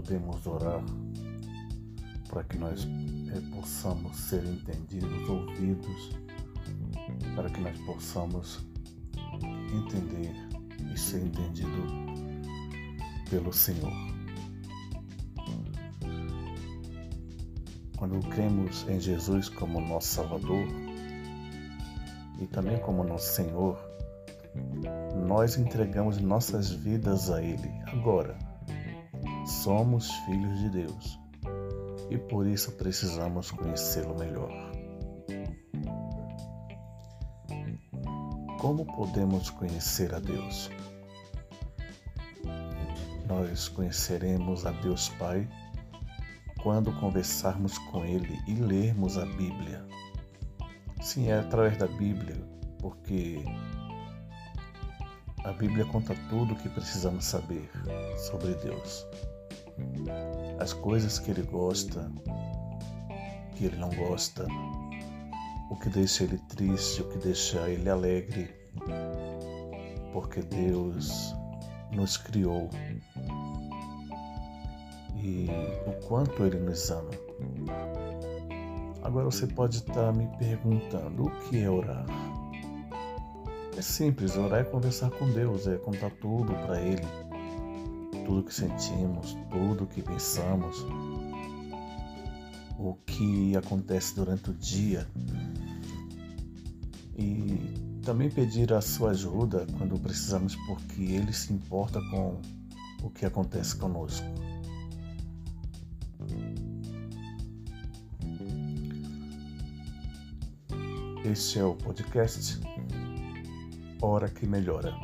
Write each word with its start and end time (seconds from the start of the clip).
podemos 0.00 0.46
orar 0.46 0.82
para 2.30 2.42
que 2.44 2.56
nós 2.56 2.88
é, 3.34 3.54
possamos 3.54 4.16
ser 4.16 4.42
entendidos, 4.46 5.28
ouvidos, 5.28 6.10
para 7.36 7.50
que 7.50 7.60
nós 7.60 7.78
possamos 7.80 8.64
entender 9.74 10.32
e 10.90 10.98
ser 10.98 11.22
entendido 11.22 11.68
pelo 13.28 13.52
Senhor. 13.52 13.92
Quando 17.98 18.26
cremos 18.30 18.88
em 18.88 18.98
Jesus 18.98 19.50
como 19.50 19.82
nosso 19.82 20.14
Salvador 20.14 20.66
e 22.40 22.46
também 22.46 22.78
como 22.78 23.04
nosso 23.04 23.34
Senhor, 23.34 23.78
nós 25.26 25.58
entregamos 25.58 26.18
nossas 26.18 26.70
vidas 26.70 27.30
a 27.30 27.42
Ele. 27.42 27.70
Agora, 27.92 28.49
somos 29.46 30.10
filhos 30.26 30.58
de 30.58 30.70
Deus 30.70 31.20
e 32.10 32.18
por 32.18 32.46
isso 32.46 32.72
precisamos 32.72 33.50
conhecê-lo 33.50 34.18
melhor. 34.18 34.50
Como 38.58 38.84
podemos 38.84 39.48
conhecer 39.48 40.14
a 40.14 40.18
Deus? 40.18 40.70
Nós 43.26 43.68
conheceremos 43.68 44.66
a 44.66 44.72
Deus 44.72 45.08
Pai 45.10 45.48
quando 46.62 46.92
conversarmos 47.00 47.78
com 47.78 48.04
Ele 48.04 48.38
e 48.46 48.54
lermos 48.54 49.16
a 49.16 49.24
Bíblia. 49.24 49.86
Sim, 51.00 51.28
é 51.28 51.38
através 51.38 51.78
da 51.78 51.86
Bíblia, 51.86 52.36
porque 52.80 53.42
a 55.44 55.52
Bíblia 55.52 55.86
conta 55.86 56.14
tudo 56.28 56.52
o 56.52 56.56
que 56.56 56.68
precisamos 56.68 57.24
saber 57.24 57.70
sobre 58.18 58.52
Deus 58.56 59.06
as 60.60 60.74
coisas 60.74 61.18
que 61.18 61.30
ele 61.30 61.42
gosta, 61.42 62.12
que 63.56 63.64
ele 63.64 63.76
não 63.76 63.88
gosta, 63.90 64.46
o 65.70 65.76
que 65.76 65.88
deixa 65.88 66.24
ele 66.24 66.38
triste, 66.48 67.00
o 67.00 67.08
que 67.08 67.18
deixa 67.18 67.68
ele 67.68 67.88
alegre, 67.88 68.54
porque 70.12 70.42
Deus 70.42 71.34
nos 71.92 72.18
criou 72.18 72.68
e 75.16 75.48
o 75.86 76.06
quanto 76.06 76.44
ele 76.44 76.58
nos 76.58 76.90
ama. 76.90 77.10
Agora 79.02 79.24
você 79.24 79.46
pode 79.46 79.76
estar 79.76 80.12
me 80.12 80.26
perguntando 80.38 81.24
o 81.24 81.30
que 81.48 81.62
é 81.62 81.70
orar? 81.70 82.04
É 83.76 83.80
simples, 83.80 84.36
orar 84.36 84.60
é 84.60 84.64
conversar 84.64 85.10
com 85.10 85.30
Deus, 85.30 85.66
é 85.66 85.78
contar 85.78 86.10
tudo 86.20 86.52
para 86.66 86.78
Ele 86.82 87.29
tudo 88.30 88.44
que 88.44 88.54
sentimos, 88.54 89.36
tudo 89.50 89.88
que 89.88 90.00
pensamos, 90.00 90.86
o 92.78 92.94
que 93.04 93.56
acontece 93.56 94.14
durante 94.14 94.50
o 94.50 94.54
dia 94.54 95.04
e 97.18 97.98
também 98.04 98.30
pedir 98.30 98.72
a 98.72 98.80
sua 98.80 99.10
ajuda 99.10 99.66
quando 99.76 99.98
precisamos, 99.98 100.54
porque 100.68 101.02
Ele 101.02 101.32
se 101.32 101.52
importa 101.52 102.00
com 102.08 102.40
o 103.02 103.10
que 103.10 103.26
acontece 103.26 103.74
conosco. 103.74 104.24
Este 111.24 111.58
é 111.58 111.64
o 111.64 111.74
podcast 111.74 112.60
Hora 114.00 114.28
que 114.28 114.46
Melhora. 114.46 114.94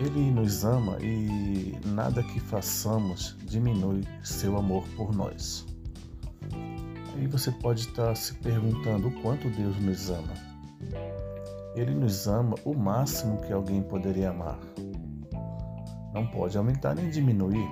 Ele 0.00 0.30
nos 0.30 0.64
ama 0.64 0.96
e 1.02 1.78
nada 1.84 2.22
que 2.22 2.40
façamos 2.40 3.36
diminui 3.44 4.02
seu 4.22 4.56
amor 4.56 4.82
por 4.96 5.14
nós. 5.14 5.66
Aí 7.14 7.26
você 7.26 7.52
pode 7.52 7.80
estar 7.82 8.16
se 8.16 8.32
perguntando 8.36 9.08
o 9.08 9.20
quanto 9.20 9.50
Deus 9.50 9.78
nos 9.78 10.08
ama. 10.08 10.32
Ele 11.76 11.94
nos 11.94 12.26
ama 12.26 12.54
o 12.64 12.72
máximo 12.72 13.42
que 13.42 13.52
alguém 13.52 13.82
poderia 13.82 14.30
amar. 14.30 14.58
Não 16.14 16.26
pode 16.28 16.56
aumentar 16.56 16.94
nem 16.94 17.10
diminuir. 17.10 17.68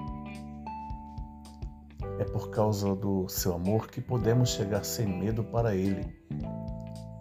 É 2.18 2.24
por 2.24 2.50
causa 2.50 2.94
do 2.94 3.26
seu 3.26 3.54
amor 3.54 3.88
que 3.88 4.02
podemos 4.02 4.50
chegar 4.50 4.84
sem 4.84 5.06
medo 5.06 5.42
para 5.44 5.74
Ele 5.74 6.06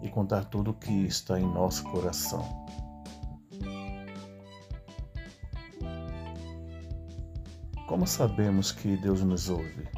e 0.02 0.10
contar 0.10 0.44
tudo 0.44 0.72
o 0.72 0.74
que 0.74 1.06
está 1.06 1.40
em 1.40 1.46
nosso 1.46 1.82
coração. 1.84 2.44
Como 7.88 8.06
sabemos 8.06 8.70
que 8.70 8.98
Deus 8.98 9.22
nos 9.22 9.48
ouve? 9.48 9.88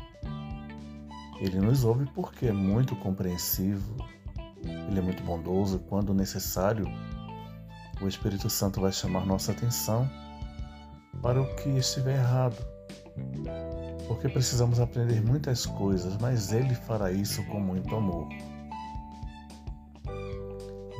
Ele 1.40 1.58
nos 1.58 1.84
ouve 1.84 2.06
porque 2.14 2.46
é 2.46 2.52
muito 2.52 2.94
compreensivo, 2.94 3.96
ele 4.62 5.00
é 5.00 5.02
muito 5.02 5.24
bondoso 5.24 5.80
quando 5.80 6.14
necessário, 6.14 6.86
o 8.00 8.06
Espírito 8.06 8.48
Santo 8.48 8.80
vai 8.80 8.92
chamar 8.92 9.26
nossa 9.26 9.50
atenção 9.50 10.08
para 11.20 11.42
o 11.42 11.56
que 11.56 11.68
estiver 11.70 12.14
errado. 12.14 12.64
Porque 14.06 14.28
precisamos 14.28 14.78
aprender 14.78 15.20
muitas 15.20 15.66
coisas, 15.66 16.16
mas 16.18 16.52
Ele 16.52 16.76
fará 16.76 17.10
isso 17.10 17.44
com 17.46 17.58
muito 17.58 17.96
amor. 17.96 18.28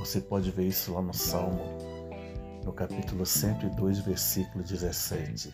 Você 0.01 0.21
pode 0.21 0.51
ver 0.51 0.67
isso 0.67 0.93
lá 0.93 1.03
no 1.03 1.15
Salmo, 1.15 1.63
no 2.65 2.73
capítulo 2.73 3.25
102, 3.25 4.01
versículo 4.01 4.65
17. 4.65 5.53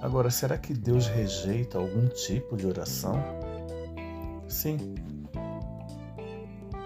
Agora, 0.00 0.30
será 0.30 0.56
que 0.56 0.72
Deus 0.72 1.08
rejeita 1.08 1.76
algum 1.76 2.08
tipo 2.08 2.56
de 2.56 2.66
oração? 2.66 3.20
Sim. 4.48 4.94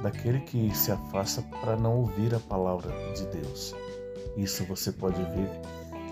Daquele 0.02 0.40
que 0.40 0.74
se 0.74 0.90
afasta 0.90 1.42
para 1.60 1.76
não 1.76 1.98
ouvir 1.98 2.34
a 2.34 2.40
palavra 2.40 2.90
de 3.12 3.26
Deus. 3.26 3.74
Isso 4.36 4.64
você 4.64 4.90
pode 4.90 5.22
ver 5.22 5.48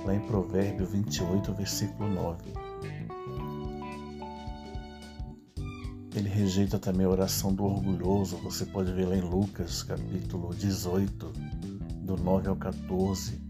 lá 0.05 0.15
em 0.15 0.21
Provérbio 0.21 0.87
28, 0.87 1.55
versículo 1.55 2.09
9. 2.09 2.37
Ele 6.15 6.29
rejeita 6.29 6.79
também 6.79 7.07
a 7.07 7.11
oração 7.11 7.55
do 7.55 7.65
orgulhoso. 7.65 8.37
Você 8.39 8.67
pode 8.67 8.93
ver 8.93 9.07
lá 9.07 9.17
em 9.17 9.23
Lucas, 9.23 9.83
capítulo 9.83 10.55
18, 10.55 11.33
do 12.03 12.17
9 12.17 12.49
ao 12.49 12.57
14. 12.57 13.50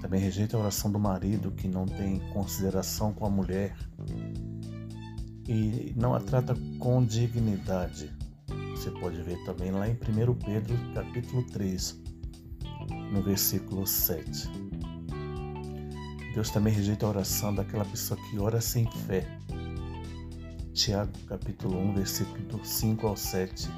Também 0.00 0.20
rejeita 0.20 0.56
a 0.56 0.60
oração 0.60 0.90
do 0.90 0.98
marido 0.98 1.50
que 1.50 1.68
não 1.68 1.84
tem 1.86 2.18
consideração 2.32 3.12
com 3.12 3.26
a 3.26 3.30
mulher 3.30 3.76
e 5.46 5.92
não 5.96 6.14
a 6.14 6.20
trata 6.20 6.54
com 6.78 7.04
dignidade. 7.04 8.10
Você 8.70 8.90
pode 8.92 9.20
ver 9.22 9.36
também 9.44 9.70
lá 9.70 9.86
em 9.86 9.92
1 9.92 10.34
Pedro 10.36 10.74
capítulo 10.94 11.42
3, 11.44 12.00
no 13.12 13.22
versículo 13.22 13.86
7. 13.86 14.48
Deus 16.32 16.50
também 16.50 16.72
rejeita 16.72 17.04
a 17.04 17.08
oração 17.10 17.54
daquela 17.54 17.84
pessoa 17.84 18.18
que 18.30 18.38
ora 18.38 18.60
sem 18.60 18.90
fé. 19.06 19.26
Tiago 20.72 21.12
capítulo 21.26 21.76
1, 21.78 21.94
versículo 21.94 22.64
5 22.64 23.06
ao 23.06 23.16
7. 23.16 23.68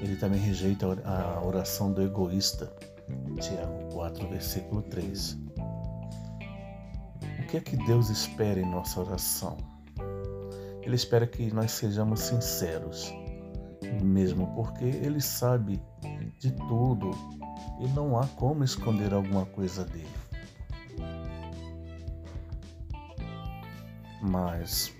Ele 0.00 0.16
também 0.16 0.40
rejeita 0.40 0.86
a 1.04 1.44
oração 1.44 1.92
do 1.92 2.02
egoísta. 2.02 2.74
Tiago 3.40 3.92
4, 3.92 4.28
versículo 4.28 4.82
3. 4.82 5.38
O 7.40 7.46
que 7.48 7.56
é 7.58 7.60
que 7.60 7.76
Deus 7.76 8.10
espera 8.10 8.58
em 8.58 8.68
nossa 8.68 9.00
oração? 9.00 9.56
Ele 10.82 10.94
espera 10.94 11.26
que 11.26 11.52
nós 11.52 11.72
sejamos 11.72 12.20
sinceros, 12.20 13.12
mesmo 14.02 14.46
porque 14.54 14.84
Ele 14.84 15.20
sabe 15.20 15.80
de 16.38 16.52
tudo 16.52 17.10
e 17.80 17.88
não 17.88 18.18
há 18.18 18.26
como 18.28 18.64
esconder 18.64 19.12
alguma 19.12 19.44
coisa 19.46 19.84
dele. 19.84 20.08
Mas, 24.22 24.92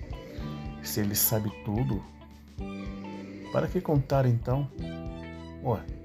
se 0.82 1.00
Ele 1.00 1.14
sabe 1.14 1.50
tudo, 1.64 2.03
para 3.53 3.67
que 3.67 3.81
contar 3.81 4.26
então? 4.26 4.70
Ué, 5.62 5.95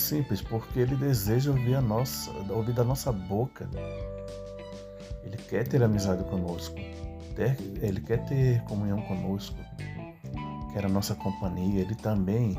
Simples, 0.00 0.40
porque 0.40 0.80
ele 0.80 0.96
deseja 0.96 1.50
ouvir 1.50 1.74
a 1.74 1.80
nossa, 1.80 2.30
ouvir 2.52 2.72
da 2.72 2.82
nossa 2.82 3.12
boca. 3.12 3.68
Ele 5.22 5.36
quer 5.36 5.68
ter 5.68 5.82
amizade 5.82 6.24
conosco. 6.24 6.76
Ele 7.80 8.00
quer 8.00 8.24
ter 8.24 8.62
comunhão 8.64 9.00
conosco. 9.02 9.56
Quer 10.72 10.86
a 10.86 10.88
nossa 10.88 11.14
companhia. 11.14 11.82
Ele 11.82 11.94
também 11.94 12.56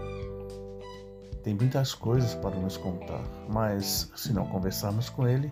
tem 1.44 1.56
muitas 1.56 1.94
coisas 1.94 2.36
para 2.36 2.56
nos 2.56 2.78
contar. 2.78 3.24
Mas 3.50 4.12
se 4.16 4.32
não 4.32 4.46
conversarmos 4.46 5.10
com 5.10 5.28
ele, 5.28 5.52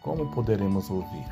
como 0.00 0.30
poderemos 0.30 0.88
ouvir? 0.88 1.26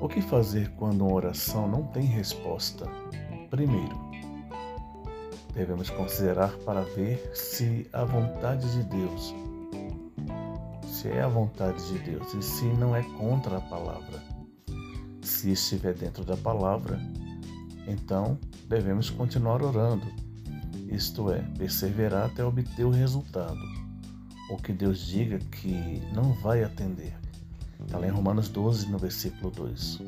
O 0.00 0.08
que 0.08 0.20
fazer 0.20 0.70
quando 0.76 1.06
uma 1.06 1.14
oração 1.14 1.66
não 1.66 1.84
tem 1.84 2.04
resposta? 2.04 2.86
Primeiro, 3.50 4.11
devemos 5.54 5.90
considerar 5.90 6.52
para 6.58 6.82
ver 6.82 7.30
se 7.34 7.86
a 7.92 8.04
vontade 8.04 8.70
de 8.72 8.82
Deus 8.84 9.34
realmente 11.02 11.08
é 11.08 11.22
a 11.22 11.28
vontade 11.28 11.84
de 11.88 11.98
Deus 11.98 12.34
e 12.34 12.42
se 12.42 12.64
não 12.64 12.94
é 12.94 13.02
contra 13.02 13.58
a 13.58 13.60
palavra. 13.60 14.22
Se 15.20 15.50
estiver 15.52 15.94
dentro 15.94 16.24
da 16.24 16.36
palavra, 16.36 17.00
então 17.86 18.38
devemos 18.68 19.10
continuar 19.10 19.62
orando, 19.62 20.06
isto 20.90 21.30
é, 21.30 21.40
perseverar 21.58 22.26
até 22.26 22.44
obter 22.44 22.84
o 22.84 22.90
resultado. 22.90 23.60
O 24.50 24.56
que 24.56 24.72
Deus 24.72 25.06
diga 25.06 25.38
que 25.38 26.02
não 26.14 26.32
vai 26.34 26.62
atender. 26.62 27.14
Está 27.80 27.98
lá 27.98 28.06
em 28.06 28.10
Romanos 28.10 28.48
12, 28.48 28.90
no 28.90 28.98
versículo 28.98 29.50
2. 29.50 30.00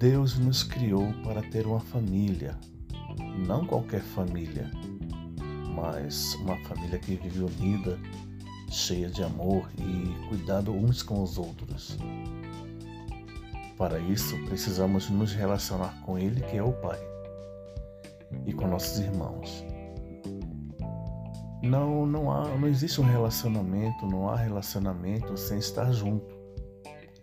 Deus 0.00 0.38
nos 0.38 0.62
criou 0.62 1.12
para 1.22 1.42
ter 1.42 1.66
uma 1.66 1.78
família, 1.78 2.56
não 3.46 3.66
qualquer 3.66 4.00
família, 4.00 4.70
mas 5.74 6.34
uma 6.36 6.56
família 6.64 6.98
que 6.98 7.16
vive 7.16 7.42
unida, 7.42 7.98
cheia 8.70 9.10
de 9.10 9.22
amor 9.22 9.68
e 9.76 10.26
cuidado 10.26 10.72
uns 10.72 11.02
com 11.02 11.22
os 11.22 11.36
outros. 11.36 11.98
Para 13.76 13.98
isso, 13.98 14.42
precisamos 14.46 15.10
nos 15.10 15.34
relacionar 15.34 15.94
com 16.06 16.18
Ele, 16.18 16.40
que 16.44 16.56
é 16.56 16.62
o 16.62 16.72
Pai, 16.72 16.98
e 18.46 18.54
com 18.54 18.68
nossos 18.68 19.00
irmãos. 19.00 19.66
Não, 21.62 22.06
não, 22.06 22.32
há, 22.32 22.48
não 22.56 22.66
existe 22.66 23.02
um 23.02 23.04
relacionamento, 23.04 24.06
não 24.06 24.30
há 24.30 24.36
relacionamento 24.36 25.36
sem 25.36 25.58
estar 25.58 25.92
junto, 25.92 26.34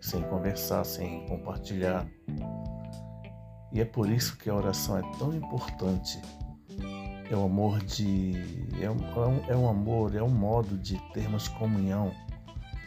sem 0.00 0.22
conversar, 0.22 0.84
sem 0.84 1.26
compartilhar. 1.26 2.08
E 3.78 3.80
é 3.80 3.84
por 3.84 4.10
isso 4.10 4.36
que 4.36 4.50
a 4.50 4.54
oração 4.56 4.98
é 4.98 5.02
tão 5.20 5.32
importante. 5.32 6.20
É 7.30 7.36
o 7.36 7.44
amor 7.44 7.78
de. 7.84 8.34
É 8.82 8.90
um, 8.90 8.98
é 9.46 9.56
um 9.56 9.68
amor, 9.68 10.16
é 10.16 10.20
um 10.20 10.28
modo 10.28 10.76
de 10.76 10.98
termos 11.12 11.46
comunhão 11.46 12.12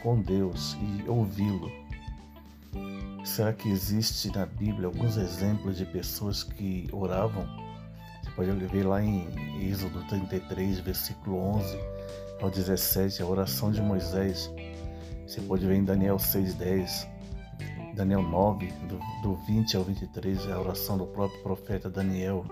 com 0.02 0.20
Deus 0.20 0.76
e 0.82 1.08
ouvi-lo. 1.08 1.72
Será 3.24 3.54
que 3.54 3.70
existe 3.70 4.30
na 4.36 4.44
Bíblia 4.44 4.86
alguns 4.86 5.16
exemplos 5.16 5.78
de 5.78 5.86
pessoas 5.86 6.42
que 6.42 6.86
oravam 6.92 7.48
pode 8.36 8.50
ver 8.50 8.82
lá 8.82 9.02
em 9.02 9.26
Êxodo 9.62 10.04
33, 10.08 10.80
versículo 10.80 11.38
11 11.56 11.78
ao 12.42 12.50
17, 12.50 13.22
a 13.22 13.26
oração 13.26 13.72
de 13.72 13.80
Moisés. 13.80 14.52
Você 15.26 15.40
pode 15.40 15.66
ver 15.66 15.76
em 15.76 15.84
Daniel 15.84 16.16
6,10, 16.16 17.08
Daniel 17.94 18.22
9, 18.22 18.66
do, 18.88 18.98
do 19.22 19.36
20 19.46 19.76
ao 19.76 19.84
23, 19.84 20.50
a 20.50 20.60
oração 20.60 20.96
do 20.96 21.06
próprio 21.06 21.42
profeta 21.42 21.90
Daniel. 21.90 22.44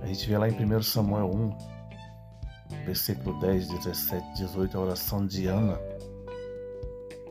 A 0.00 0.06
gente 0.06 0.28
vê 0.28 0.38
lá 0.38 0.48
em 0.48 0.52
1 0.52 0.82
Samuel 0.82 1.30
1, 1.30 2.84
versículo 2.84 3.38
10, 3.40 3.68
17, 3.68 4.34
18, 4.34 4.76
a 4.76 4.80
oração 4.80 5.26
de 5.26 5.46
Ana, 5.46 5.78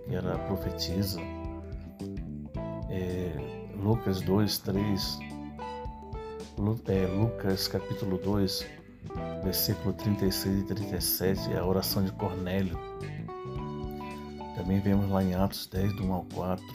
que 0.05 0.15
era 0.15 0.37
profetisa. 0.39 1.19
É, 2.89 3.71
Lucas 3.75 4.21
2, 4.21 4.57
3, 4.59 5.19
é, 6.87 7.05
Lucas 7.07 7.67
capítulo 7.67 8.17
2, 8.17 8.65
versículo 9.43 9.93
36 9.93 10.61
e 10.61 10.63
37, 10.65 11.53
é 11.53 11.57
a 11.57 11.65
oração 11.65 12.03
de 12.03 12.11
Cornélio. 12.11 12.77
Também 14.55 14.79
vemos 14.79 15.09
lá 15.09 15.23
em 15.23 15.33
Atos 15.33 15.67
10, 15.67 15.95
do 15.95 16.03
1 16.03 16.13
ao 16.13 16.25
4. 16.25 16.65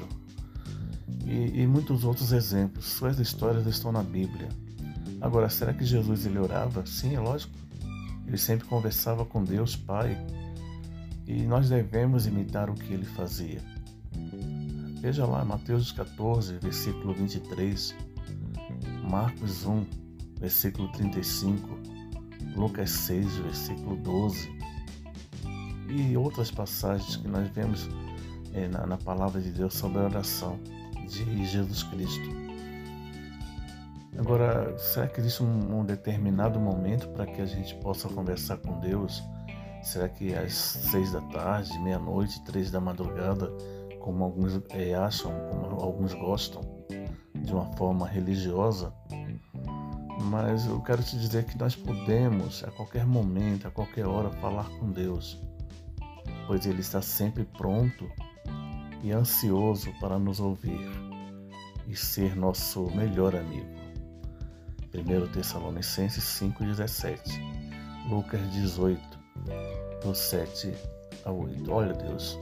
E, 1.25 1.63
e 1.63 1.67
muitos 1.67 2.05
outros 2.05 2.33
exemplos. 2.33 2.87
Suas 2.87 3.19
histórias 3.19 3.67
estão 3.67 3.93
na 3.93 4.03
Bíblia. 4.03 4.49
Agora, 5.21 5.49
será 5.49 5.73
que 5.73 5.85
Jesus 5.85 6.27
ele 6.27 6.39
orava? 6.39 6.85
Sim, 6.87 7.15
é 7.15 7.21
lógico. 7.21 7.53
Ele 8.27 8.39
sempre 8.39 8.67
conversava 8.67 9.25
com 9.25 9.45
Deus 9.45 9.77
Pai. 9.77 10.17
E 11.27 11.43
nós 11.43 11.69
devemos 11.69 12.27
imitar 12.27 12.71
o 12.71 12.75
que 12.75 12.93
ele 12.93 13.05
fazia. 13.05 13.61
Veja 15.01 15.27
lá, 15.27 15.45
Mateus 15.45 15.93
14, 15.93 16.59
versículo 16.59 17.15
23. 17.15 17.95
Marcos 19.09 19.65
1, 19.65 19.87
versículo 20.41 20.91
35, 20.93 21.69
Lucas 22.57 22.91
6, 22.91 23.37
versículo 23.37 23.97
12 23.97 24.56
e 25.89 26.17
outras 26.17 26.51
passagens 26.51 27.17
que 27.17 27.29
nós 27.29 27.49
vemos 27.51 27.89
é, 28.53 28.69
na, 28.69 28.87
na, 28.87 28.97
palavra 28.97 29.41
de 29.41 29.51
Deus 29.51 29.75
sobre 29.75 29.99
a 29.99 30.05
oração 30.05 30.59
de 31.09 31.47
Jesus 31.47 31.83
Cristo. 31.85 32.47
Agora, 34.19 34.77
será 34.79 35.07
que 35.07 35.21
existe 35.21 35.43
um, 35.43 35.81
um 35.81 35.85
determinado 35.85 36.59
momento 36.59 37.09
para 37.09 37.27
que 37.27 37.41
a 37.41 37.47
gente 37.47 37.75
possa 37.77 38.09
conversar 38.09 38.57
com 38.59 38.81
Deus? 38.81 39.23
Será 39.83 40.09
que 40.09 40.35
às 40.35 40.55
seis 40.55 41.13
da 41.13 41.21
tarde, 41.21 41.79
meia-noite, 41.81 42.43
três 42.45 42.71
da 42.71 42.81
madrugada, 42.81 43.53
como 44.01 44.25
alguns 44.25 44.61
é, 44.71 44.95
acham, 44.95 45.33
como 45.51 45.81
alguns 45.81 46.15
gostam? 46.15 46.77
de 47.47 47.53
uma 47.53 47.67
forma 47.77 48.07
religiosa, 48.07 48.93
mas 50.25 50.67
eu 50.67 50.81
quero 50.81 51.03
te 51.03 51.17
dizer 51.17 51.45
que 51.45 51.57
nós 51.57 51.77
podemos, 51.77 52.65
a 52.65 52.71
qualquer 52.73 53.07
momento, 53.07 53.69
a 53.69 53.71
qualquer 53.71 54.07
hora, 54.07 54.31
falar 54.31 54.69
com 54.79 54.91
Deus, 54.91 55.41
pois 56.47 56.67
Ele 56.67 56.81
está 56.81 57.03
sempre 57.03 57.45
pronto 57.45 58.11
e 59.03 59.13
ansioso 59.13 59.93
para 60.01 60.19
nos 60.19 60.41
ouvir 60.41 60.89
e 61.87 61.95
ser 61.95 62.35
nosso 62.37 62.91
melhor 62.95 63.35
amigo. 63.35 63.77
1 64.95 65.33
Tessalonicenses 65.33 66.25
5,17, 66.25 67.19
Lucas 68.09 68.41
18, 68.53 69.01
do 70.03 70.15
7 70.15 70.73
a 71.25 71.31
8. 71.31 71.71
Olha, 71.71 71.93
Deus, 71.93 72.39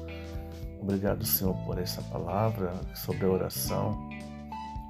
obrigado, 0.81 1.25
Senhor, 1.25 1.55
por 1.65 1.79
essa 1.79 2.01
palavra 2.03 2.73
sobre 2.95 3.27
a 3.27 3.31
oração 3.31 4.09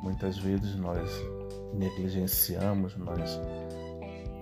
Muitas 0.05 0.37
vezes 0.37 0.77
nós 0.77 1.11
negligenciamos, 1.73 2.95
nós 2.95 3.41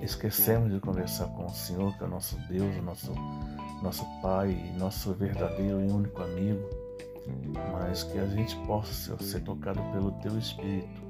esquecemos 0.02 0.72
de 0.72 0.80
conversar 0.80 1.26
com 1.28 1.46
o 1.46 1.54
Senhor, 1.54 1.96
que 1.96 2.02
é 2.02 2.06
o 2.08 2.10
nosso 2.10 2.36
Deus, 2.48 2.76
o 2.76 2.82
nosso, 2.82 3.14
nosso 3.82 4.06
Pai, 4.22 4.72
nosso 4.78 5.12
verdadeiro 5.12 5.80
e 5.80 5.90
único 5.90 6.22
amigo, 6.22 6.62
mas 7.72 8.04
que 8.04 8.18
a 8.18 8.26
gente 8.26 8.56
possa 8.66 9.16
ser 9.18 9.40
tocado 9.40 9.80
pelo 9.92 10.12
Teu 10.22 10.38
Espírito, 10.38 11.02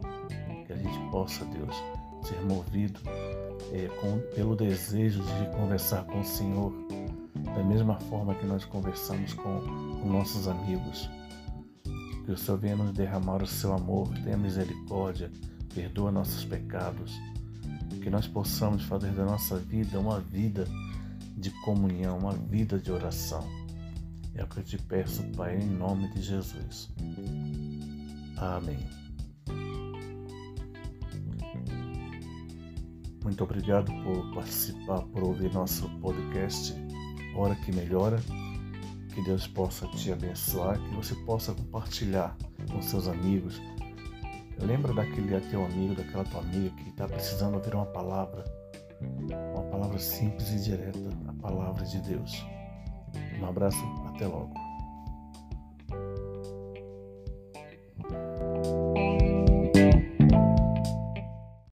que 0.67 0.73
a 0.73 0.77
gente 0.77 0.99
possa, 1.11 1.45
Deus, 1.45 1.77
ser 2.23 2.41
movido 2.43 2.99
é, 3.73 3.89
com, 4.01 4.19
pelo 4.35 4.57
desejo 4.57 5.23
de 5.23 5.57
conversar 5.57 6.05
com 6.05 6.21
o 6.21 6.25
Senhor, 6.25 6.73
da 7.55 7.63
mesma 7.63 7.99
forma 8.01 8.35
que 8.35 8.47
nós 8.47 8.65
conversamos 8.65 9.35
com, 9.35 9.61
com 10.01 10.09
nossos 10.09 10.49
amigos. 10.49 11.11
Que 12.25 12.31
o 12.31 12.37
Senhor 12.37 12.59
venha 12.59 12.77
nos 12.77 12.93
derramar 12.93 13.43
o 13.43 13.47
seu 13.47 13.75
amor, 13.75 14.09
tenha 14.23 14.37
misericórdia, 14.37 15.31
perdoa 15.75 16.11
nossos 16.11 16.45
pecados. 16.45 17.13
Que 18.01 18.09
nós 18.09 18.27
possamos 18.27 18.85
fazer 18.85 19.11
da 19.13 19.25
nossa 19.25 19.59
vida 19.59 19.99
uma 19.99 20.21
vida 20.21 20.65
de 21.37 21.51
comunhão, 21.63 22.19
uma 22.19 22.33
vida 22.33 22.79
de 22.79 22.91
oração. 22.91 23.47
É 24.35 24.43
o 24.43 24.47
que 24.47 24.59
eu 24.59 24.65
te 24.65 24.79
peço, 24.79 25.23
Pai, 25.37 25.59
em 25.59 25.67
nome 25.67 26.09
de 26.13 26.23
Jesus. 26.23 26.89
Amém. 28.37 28.79
Muito 33.23 33.45
obrigado 33.45 33.93
por 34.03 34.35
participar, 34.35 35.03
por 35.03 35.23
ouvir 35.23 35.53
nosso 35.53 35.89
podcast 36.01 36.75
Hora 37.37 37.55
que 37.55 37.73
Melhora. 37.73 38.19
Que 39.15 39.23
Deus 39.23 39.47
possa 39.47 39.87
te 39.89 40.11
abençoar, 40.11 40.81
que 40.81 40.95
você 40.95 41.15
possa 41.27 41.53
compartilhar 41.53 42.35
com 42.71 42.81
seus 42.81 43.07
amigos. 43.07 43.61
Lembra 44.59 44.95
daquele 44.95 45.39
teu 45.51 45.65
amigo, 45.65 45.95
daquela 45.95 46.25
tua 46.25 46.41
amiga 46.41 46.71
que 46.77 46.89
está 46.89 47.07
precisando 47.07 47.57
ouvir 47.57 47.75
uma 47.75 47.85
palavra, 47.85 48.43
uma 49.55 49.63
palavra 49.65 49.99
simples 49.99 50.51
e 50.51 50.71
direta, 50.71 50.99
a 51.29 51.33
palavra 51.35 51.85
de 51.85 52.01
Deus. 52.01 52.45
Um 53.41 53.47
abraço, 53.47 53.85
até 54.09 54.27
logo. 54.27 54.53